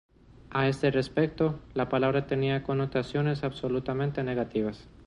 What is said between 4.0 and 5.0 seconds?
negativas.